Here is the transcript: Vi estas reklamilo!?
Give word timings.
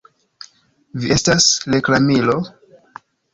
Vi 1.03 1.11
estas 1.15 1.49
reklamilo!? 1.75 2.39